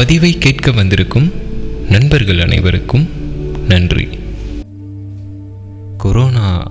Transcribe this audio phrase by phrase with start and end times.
[0.00, 1.32] பதிவை கேட்க வந்திருக்கும்
[1.88, 3.08] நண்பர்கள் அனைவருக்கும்
[3.68, 4.08] நன்றி.
[5.96, 6.66] கொரோனா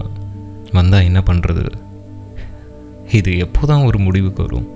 [0.72, 1.72] வந்தால் என்ன பண்ணுறது
[3.12, 4.68] இது எப்போதான் ஒரு முடிவுக்கு வரும்?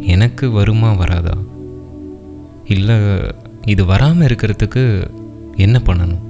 [0.00, 1.38] எனக்கு வருமா வராதா?
[2.64, 2.94] இல்லை
[3.64, 5.10] இது வராமல் இருக்கிறதுக்கு
[5.56, 6.20] என்ன பண்ணணும்?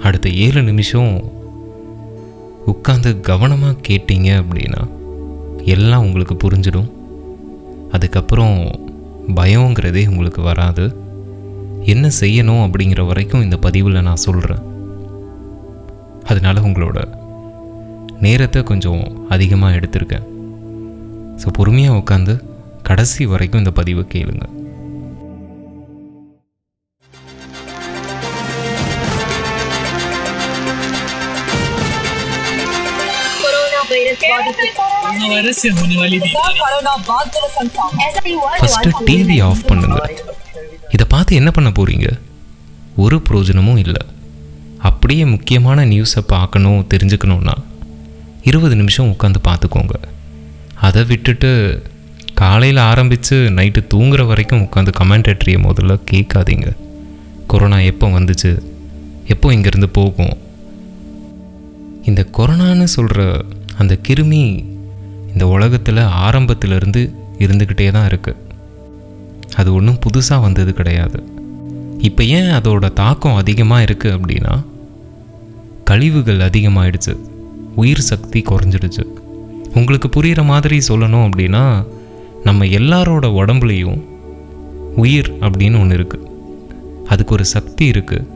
[0.00, 1.30] அடுத்த ஏழு நிமிஷம்
[2.66, 4.88] உட்காந்து கவனமாக கேட்டீங்க அப்படின்னா
[5.64, 6.90] எல்லாம் உங்களுக்கு புரிஞ்சிடும்.
[7.90, 8.90] அதுக்கப்புறம்
[9.28, 10.84] பயங்கிறதே உங்களுக்கு வராது.
[11.84, 14.62] என்ன செய்யணும் அப்படிங்கிற வரைக்கும் இந்த பதிவில் நான் சொல்கிறேன்
[16.24, 16.98] அதனால் உங்களோட
[18.20, 20.26] நேரத்தை கொஞ்சம் அதிகமாக எடுத்திருக்கேன்.
[21.42, 22.34] ஸோ பொறுமையாக உட்காந்து
[22.82, 24.52] கடைசி வரைக்கும் இந்த பதிவை கேளுங்கள்
[38.60, 40.10] ஃபஸ்ட்டு டிவி ஆஃப் பண்ணுங்க.
[40.90, 42.20] இதை பார்த்து என்ன பண்ண போகிறீங்க
[42.96, 44.02] ஒரு பிரயோஜனமும் இல்லை.
[44.78, 47.54] அப்படியே முக்கியமான நியூஸை பார்க்கணும் தெரிஞ்சுக்கணுன்னா
[48.42, 49.94] இருபது நிமிஷம் உட்காந்து பார்த்துக்கோங்க.
[50.80, 51.82] அதை விட்டுட்டு
[52.34, 56.76] காலையில் ஆரம்பித்து நைட்டு தூங்குற வரைக்கும் உட்காந்து கமெண்டேட்ரியை முதல்ல கேட்காதீங்க.
[57.46, 58.58] கொரோனா எப்போ வந்துச்சு?
[59.26, 60.36] எப்போ இங்கேருந்து போகும்?
[62.04, 63.44] இந்த கொரோனான்னு சொல்கிற
[63.78, 64.44] அந்த கிருமி
[65.32, 67.02] இந்த உலகத்தில் ஆரம்பத்திலிருந்து
[67.44, 68.40] இருந்துக்கிட்டே தான் இருக்குது
[69.60, 71.18] அது ஒன்றும் புதுசாக வந்தது கிடையாது.
[72.08, 74.54] இப்போ ஏன் அதோட தாக்கம் அதிகமாக இருக்குது அப்படின்னா
[75.90, 77.12] கழிவுகள் அதிகமாகிடுச்சு
[77.82, 79.04] உயிர் சக்தி குறைஞ்சிடுச்சு.
[79.78, 81.64] உங்களுக்கு புரிகிற மாதிரி சொல்லணும் அப்படின்னா
[82.48, 84.00] நம்ம எல்லாரோட உடம்புலையும்
[85.02, 86.28] உயிர் அப்படின்னு ஒன்று இருக்குது
[87.12, 88.28] அதுக்கு ஒரு சக்தி இருக்குது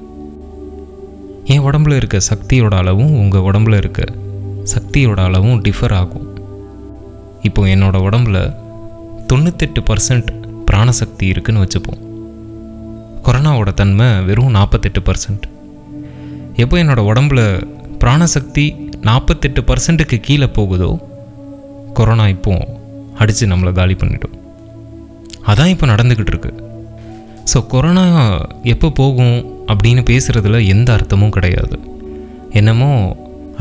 [1.55, 4.03] என் உடம்புல இருக்க சக்தியோட அளவும் உங்கள் உடம்புல இருக்க
[4.75, 6.27] சக்தியோட அளவும் டிஃபர் ஆகும்.
[7.49, 8.39] இப்போ என்னோடய உடம்புல
[9.31, 10.29] தொண்ணூத்தெட்டு பர்சன்ட்
[10.69, 12.01] பிராணசக்தி இருக்குன்னு வச்சுப்போம்.
[13.27, 15.47] கொரோனாவோட தன்மை வெறும் நாற்பத்தெட்டு பர்சன்ட்
[16.63, 17.41] எப்போ என்னோட உடம்புல
[18.03, 18.65] பிராணசக்தி
[19.09, 20.91] நாற்பத்தெட்டு பர்சன்ட்டுக்கு கீழே போகுதோ
[21.99, 22.55] கொரோனா இப்போ
[23.21, 24.37] அடித்து நம்மளை காலி பண்ணிட்டோம்
[25.51, 26.53] அதான் இப்போ நடந்துக்கிட்டு இருக்கு.
[27.51, 28.05] ஸோ கொரோனா
[28.73, 29.37] எப்போ போகும்
[29.73, 31.77] அப்படின்னு பேசுகிறதுல எந்த அர்த்தமும் கிடையாது.
[32.61, 32.91] என்னமோ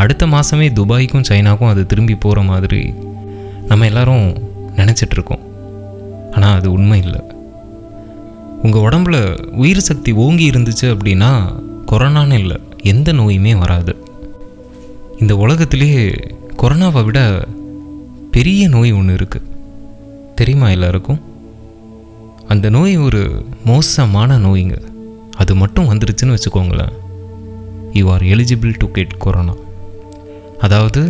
[0.03, 2.81] அடுத்த மாதமே துபாய்க்கும் சைனாக்கும் அது திரும்பி போகிற மாதிரி
[3.67, 4.27] நம்ம எல்லோரும்
[4.75, 5.43] நினச்சிட்டு இருக்கோம்
[6.31, 7.21] ஆனால் அது உண்மை இல்லை.
[8.63, 9.17] உங்கள் உடம்புல
[9.51, 11.53] உயிர் சக்தி ஓங்கி இருந்துச்சு அப்படின்னா
[11.91, 13.95] கொரோனான்னு இல்லை எந்த நோயுமே வராது.
[15.19, 16.15] இந்த உலகத்திலேயே
[16.63, 17.45] கொரோனாவை விட
[18.31, 19.51] பெரிய நோய் ஒன்று இருக்குது
[20.35, 21.21] தெரியுமா எல்லாருக்கும்?
[22.47, 24.77] அந்த நோய் ஒரு மோசமான நோய்ங்க.
[25.37, 26.93] அது மட்டும் வந்துருச்சுன்னு வச்சுக்கோங்களேன்.
[27.91, 29.53] You are eligible to get corona
[30.59, 31.01] அதாவது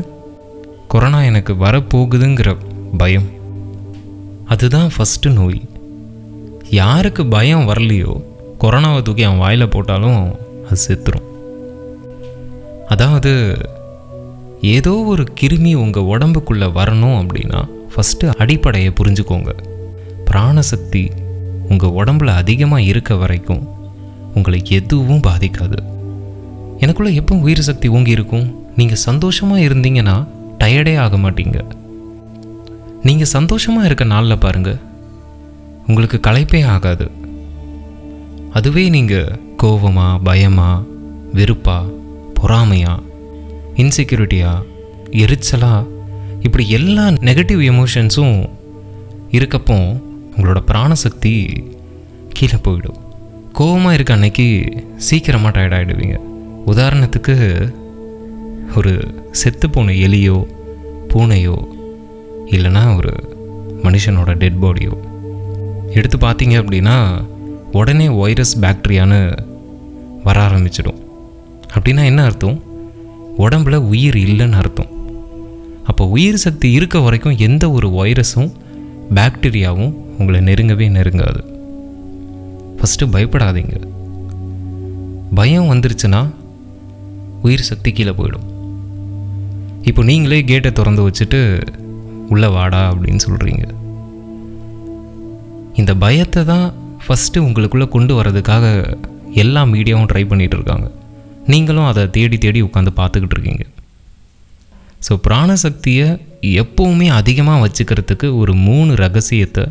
[0.88, 2.58] கொரோனா எனக்கு வரப்போகுதுங்கிற
[2.98, 3.30] பயம்.
[4.46, 5.62] அதுதான் ஃபஸ்ட்டு நோய்.
[6.70, 8.24] யாருக்கு பயம் வரலையோ
[8.60, 10.36] கொரோனாவை தூக்கி அவன் வாயில் போட்டாலும்
[10.66, 11.26] அது செத்துரும்.
[12.88, 13.58] அதாவது
[14.62, 19.52] ஏதோ ஒரு கிருமி உங்கள் உடம்புக்குள்ளே வரணும் அப்படின்னா ஃபஸ்ட்டு அடிப்படையை புரிஞ்சுக்கோங்க.
[20.32, 21.12] பிராணசக்தி
[21.70, 23.68] உங்கள் உடம்புல அதிகமாக இருக்க வரைக்கும்
[24.36, 25.78] உங்களை எதுவும் பாதிக்காது.
[26.80, 30.28] எனக்குள்ளே எப்போ உயிர் சக்தி ஓங்கி இருக்கும் நீங்கள் சந்தோஷமாக இருந்தீங்கன்னா
[30.66, 31.58] டயர்டே ஆக மாட்டீங்க.
[33.08, 34.80] நீங்கள் சந்தோஷமாக இருக்க நாளில் பாருங்கள்
[35.88, 37.08] உங்களுக்கு களைப்பே ஆகாது.
[38.58, 40.70] அதுவே நீங்கள் கோவமா பயமா
[41.38, 41.78] வெறுப்பா
[42.40, 42.94] பொறாமையா
[43.82, 44.66] இன்செக்யூரிட்டியாக
[45.24, 45.88] எரிச்சலாக
[46.48, 48.38] இப்படி எல்லா நெகட்டிவ் எமோஷன்ஸும்
[49.38, 49.78] இருக்கப்போ
[50.36, 51.34] உங்களோட பிராணசக்தி
[52.38, 53.00] கீழே போயிடும்.
[53.60, 54.48] கோவமாக இருக்க அன்னைக்கு
[55.08, 56.18] சீக்கிரமாக டயர்ட் ஆகிடுவீங்க
[56.72, 57.36] உதாரணத்துக்கு
[58.76, 60.48] ஒரு செத்துப்போன எலியோ
[61.08, 61.56] பூனையோ
[62.46, 63.14] இல்லைன்னா ஒரு
[63.84, 64.98] மனுஷனோட டெட் பாடியோ
[65.90, 67.26] எடுத்து பார்த்தீங்க அப்படின்னா
[67.72, 69.38] உடனே வைரஸ் பேக்டீரியான்னு
[70.24, 71.00] வர ஆரம்பிச்சிடும்.
[71.74, 72.64] அப்படின்னா என்ன அர்த்தம்?
[73.38, 74.86] உடம்புல உயிர் இல்லைன்னு அர்த்தம்.
[75.84, 78.52] அப்போ உயிர் சக்தி இருக்க வரைக்கும் எந்த ஒரு வைரஸும்
[79.16, 81.42] பாக்டீரியாவும் உங்களை நெருங்கவே நெருங்காது.
[82.78, 83.88] ஃபஸ்ட்டு பயப்படாதீங்க.
[85.36, 86.30] பயம் வந்துருச்சுன்னா
[87.42, 88.54] உயிர் சக்தி கீழே போயிடும்.
[89.90, 91.40] இப்போ நீங்களே கேட்டை திறந்து வச்சுட்டு
[92.34, 93.64] உள்ளே வாடா அப்படின்னு சொல்கிறீங்க
[95.82, 96.68] இந்த பயத்தை தான்
[97.06, 98.66] ஃபஸ்ட்டு உங்களுக்குள்ளே கொண்டு வரதுக்காக
[99.44, 100.88] எல்லா மீடியாவும் ட்ரை பண்ணிகிட்டு இருக்காங்க.
[101.52, 103.64] நீங்களும் அதை தேடி தேடி உட்காந்து பார்த்துக்கிட்டு இருக்கீங்க.
[105.06, 106.08] ஸோ பிராணசக்தியை
[106.62, 109.66] எப்போவுமே அதிகமாக வச்சுக்கிறதுக்கு ஒரு மூணு ரகசியத்தை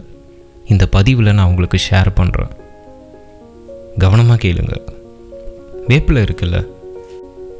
[0.73, 2.53] இந்த பதிவில் நான் உங்களுக்கு ஷேர் பண்ணுறேன்
[4.03, 4.75] கவனமாக கேளுங்க.
[5.91, 6.61] வேப்பில் இருக்குல்ல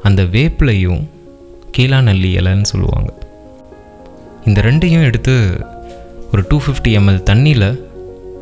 [0.09, 1.03] அந்த வேப்பிலையும்
[1.77, 3.13] கீழாநல்லி இலைன்னு சொல்லுவாங்க.
[4.45, 5.35] இந்த ரெண்டையும் எடுத்து
[6.33, 7.81] ஒரு டூ ஃபிஃப்டி எம்எல் தண்ணியில்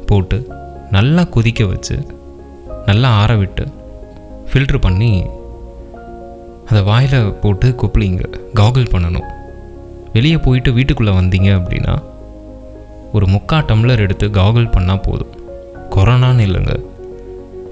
[0.07, 0.47] போட்டு
[0.91, 2.07] நல்லா கொதிக்க வச்சு
[2.87, 3.67] நல்லா ஆற விட்டு
[4.53, 5.27] ஃபில்ட்ரு பண்ணி
[6.67, 8.25] அதை வாயில் போட்டு கொப்பளிங்க
[8.55, 9.29] காகுல் பண்ணணும்.
[10.13, 12.03] வெளியே போயிட்டு வீட்டுக்குள்ளே வந்தீங்க அப்படின்னா
[13.13, 15.35] ஒரு முக்கா டம்ளர் எடுத்து காகுல் பண்ணால் போதும்.
[15.91, 16.75] கொரோனான்னு இல்லைங்க.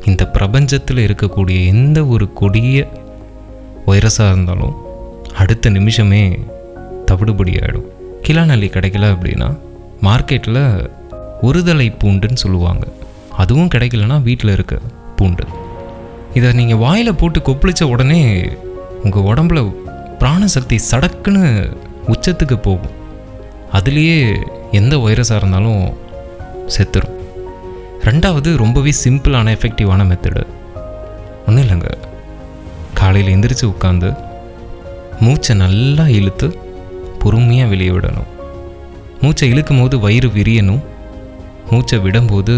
[0.04, 2.88] இந்த பிரபஞ்சத்தில் இருக்கக்கூடிய எந்த ஒரு கொடிய
[3.86, 4.76] வைரஸாக இருந்தாலும்
[5.40, 6.22] அடுத்த நிமிஷமே
[7.06, 7.88] தவிடுபடி ஆகிடும்
[8.26, 9.48] கிளாநல்லி கிடைக்கல அப்படின்னா
[10.06, 10.62] மார்க்கெட்டில்
[11.42, 12.84] ஒருதலை பூண்டுன்னு சொல்லுவாங்க.
[13.42, 14.78] அதுவும் கிடைக்கலனா வீட்டில் இருக்க
[15.16, 15.44] பூண்டு.
[16.34, 18.20] இதை நீங்கள் வாயில் போட்டு கொப்பளிச்ச உடனே
[19.04, 19.60] உங்கள் உடம்புல
[20.20, 21.44] பிராணசக்தி சடக்குன்னு
[22.12, 22.96] உச்சத்துக்கு போகும்.
[23.72, 24.18] அதுலேயே
[24.70, 25.82] எந்த வைரஸாக இருந்தாலும்
[26.76, 27.16] செத்துரும்.
[28.08, 30.42] ரெண்டாவது ரொம்பவே சிம்பிளான எஃபெக்டிவான மெத்தடு
[31.46, 31.90] ஒன்றும் இல்லைங்க.
[32.94, 34.10] காலையில் எந்திரிச்சு உட்காந்து
[35.24, 36.48] மூச்சை நல்லா இழுத்து
[37.22, 38.28] பொறுமையாக வெளியே விடணும்.
[39.22, 40.82] மூச்சை இழுக்கும் போது வயிறு விரியணும்.
[41.70, 42.54] மூச்சை விடும்போது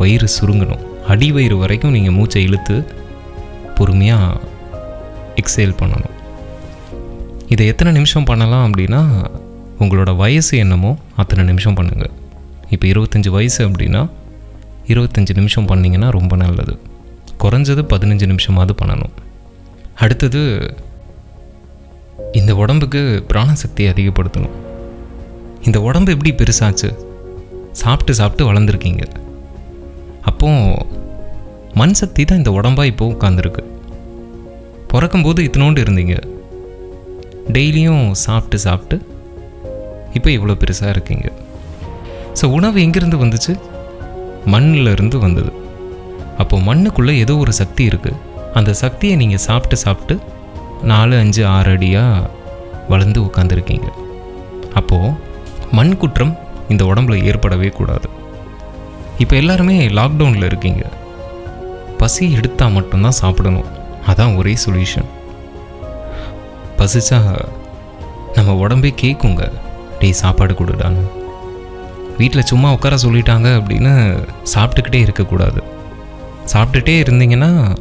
[0.00, 0.82] வயிறு சுருங்கணும்.
[1.12, 2.76] அடி வயிறு வரைக்கும் நீங்கள் மூச்சை இழுத்து
[3.76, 4.40] பொறுமையாக
[5.42, 6.16] எக்ஸேல் பண்ணணும்.
[7.54, 9.00] இதை எத்தனை நிமிஷம் பண்ணலாம் அப்படின்னா
[9.82, 10.90] உங்களோட வயசு என்னமோ
[11.22, 12.12] அத்தனை நிமிஷம் பண்ணுங்கள்
[12.74, 14.02] இப்போ இருபத்தஞ்சி வயசு அப்படின்னா
[14.92, 16.74] இருபத்தஞ்சி நிமிஷம் பண்ணிங்கன்னா ரொம்ப நல்லது.
[17.42, 19.12] குறைஞ்சது பதினஞ்சு நிமிஷமாவது பண்ணணும்.
[20.02, 20.42] அடுத்தது
[22.38, 23.00] இந்த உடம்புக்கு
[23.30, 24.54] பிராணசக்தியை அதிகப்படுத்தணும்.
[25.66, 26.88] இந்த உடம்பு எப்படி பெருசாச்சு?
[27.80, 29.02] சாப்பிட்டு சாப்பிட்டு வளர்ந்துருக்கீங்க.
[30.30, 30.48] அப்போ
[31.80, 33.62] மண் சக்தி தான் இந்த உடம்பா இப்போ உட்காந்துருக்கு
[34.92, 36.16] பிறக்கும்போது இத்தினோண்டு இருந்தீங்க.
[37.56, 38.96] டெய்லியும் சாப்பிட்டு சாப்பிட்டு
[40.18, 41.28] இப்போ இவ்வளோ பெருசாக இருக்கீங்க.
[42.38, 43.52] ஸோ உணவு எங்கேருந்து வந்துச்சு?
[44.54, 45.52] மண்ணில் இருந்து வந்தது.
[46.42, 48.20] அப்போது மண்ணுக்குள்ளே ஏதோ ஒரு சக்தி இருக்குது
[48.58, 50.14] அந்த சக்தியை நீங்கள் சாப்பிட்டு சாப்பிட்டு
[50.90, 52.30] நாலு அஞ்சு ஆறு அடியாக
[52.88, 53.88] வளர்ந்து உட்காந்துருக்கீங்க
[54.74, 55.14] அப்போது
[55.78, 56.38] மண் குற்றம்
[56.68, 58.08] இந்த உடம்புல ஏற்படவே கூடாது.
[59.18, 60.82] இப்போ எல்லாருமே லாக்டவுனில் இருக்கீங்க.
[61.98, 63.70] பசி எடுத்தால் மட்டும்தான் சாப்பிடணும்.
[64.10, 65.10] அதான் ஒரே சொல்யூஷன்
[66.78, 67.18] பசிச்சா
[68.36, 69.50] நம்ம உடம்பே கேட்குங்க
[70.00, 71.04] டேய் சாப்பாடு கொடுடான்னு
[72.18, 73.92] வீட்டில் சும்மா உட்கார சொல்லிட்டாங்க அப்படின்னு
[74.54, 75.62] சாப்பிட்டுக்கிட்டே இருக்கக்கூடாது.
[76.52, 77.76] சாப்பிட்டுட்டே இருந்தீங்கன்னா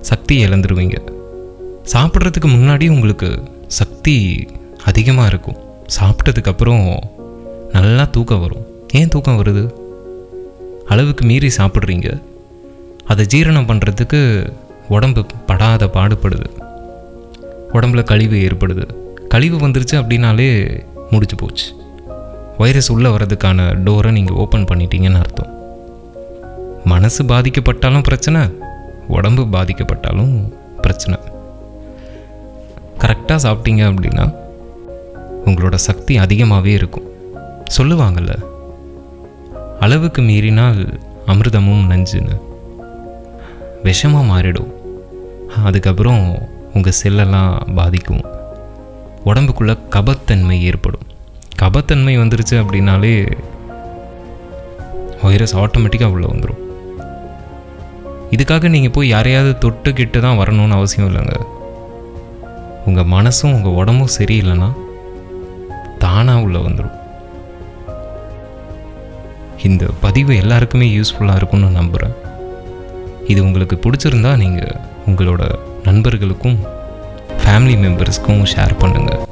[0.00, 0.96] சக்தி இழந்துருவீங்க.
[1.92, 4.46] சாப்பிட்றதுக்கு முன்னாடி உங்களுக்கு சக்தி
[4.84, 5.56] அதிகமாக இருக்கும்.
[6.00, 6.96] சாப்பிட்டதுக்கப்புறம்
[7.72, 8.66] நல்லா தூக்கம் வரும்.
[8.92, 9.70] ஏன் தூக்கம் வருது?
[10.86, 12.22] அளவுக்கு மீறி சாப்பிட்றீங்க.
[13.04, 14.52] அதை ஜீரணம் பண்ணுறதுக்கு
[14.88, 16.46] உடம்பு படாத பாடுபடுது.
[17.72, 18.86] உடம்புல கழிவு ஏற்படுது.
[19.28, 21.66] கழிவு வந்துருச்சு அப்படின்னாலே முடிச்சு போச்சு.
[22.58, 25.52] வைரஸ் உள்ளே வர்றதுக்கான டோரை நீங்கள் ஓப்பன் பண்ணிட்டீங்கன்னு அர்த்தம்.
[26.84, 28.40] மனசு பாதிக்கப்பட்டாலும் பிரச்சனை
[29.08, 31.18] உடம்பு பாதிக்கப்பட்டாலும் பிரச்சனை.
[33.04, 34.34] கரெக்டாக சாப்பிட்டீங்க அப்படின்னா
[35.46, 37.08] உங்களோட சக்தி அதிகமாகவே இருக்கும்.
[37.78, 38.34] சொல்லுவாங்கள்ல
[39.80, 42.40] அளவுக்கு மீறினால் அமிர்தமும் நஞ்சுன்னு.
[43.84, 44.70] விஷமாக மாறிடும்.
[45.64, 48.24] அதுக்கப்புறம் உங்கள் செல்லெல்லாம் பாதிக்கும்.
[49.26, 51.06] உடம்புக்குள்ளே கபத்தன்மை ஏற்படும்.
[51.62, 53.36] கபத்தன்மை வந்துருச்சு அப்படின்னாலே
[55.22, 56.62] வைரஸ் ஆட்டோமேட்டிக்காக உள்ளே வந்துடும்
[58.30, 61.36] இதுக்காக நீங்கள் போய் யாரையாவது தொட்டுக்கிட்டு தான் வரணும்னு அவசியம் இல்லைங்க.
[62.86, 64.68] உங்கள் மனசும் உங்கள் உடம்பும் சரியில்லைன்னா
[65.98, 66.98] தானாக உள்ளே வந்துடும்
[69.64, 72.16] இந்த பதிவு எல்லாருக்குமே யூஸ்ஃபுல்லாக இருக்கும்னு நம்புகிறேன்
[73.26, 74.74] இது உங்களுக்கு பிடிச்சிருந்தா நீங்கள்
[75.06, 75.42] உங்களோட
[75.84, 76.58] நண்பர்களுக்கும்
[77.42, 79.22] ஃபேமிலி மெம்பர்ஸ்க்கும் ஷேர் பண்ணுங்கள்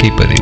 [0.00, 0.39] que